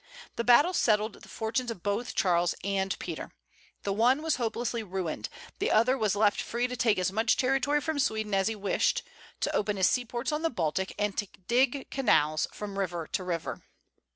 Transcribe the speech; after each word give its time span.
That 0.35 0.45
battle 0.45 0.73
settled 0.73 1.21
the 1.21 1.29
fortunes 1.29 1.69
of 1.69 1.83
both 1.83 2.15
Charles 2.15 2.55
and 2.63 2.97
Peter. 2.97 3.33
The 3.83 3.93
one 3.93 4.23
was 4.23 4.37
hopelessly 4.37 4.81
ruined; 4.81 5.29
the 5.59 5.69
other 5.69 5.95
was 5.95 6.15
left 6.15 6.41
free 6.41 6.67
to 6.67 6.75
take 6.75 6.97
as 6.97 7.11
much 7.11 7.37
territory 7.37 7.81
from 7.81 7.99
Sweden 7.99 8.33
as 8.33 8.47
he 8.47 8.55
wished, 8.55 9.03
to 9.41 9.55
open 9.55 9.77
his 9.77 9.87
seaports 9.89 10.31
on 10.31 10.41
the 10.41 10.49
Baltic, 10.49 10.95
and 10.97 11.15
to 11.19 11.27
dig 11.47 11.91
canals 11.91 12.47
from 12.51 12.79
river 12.79 13.05
to 13.11 13.23
river. 13.23 13.61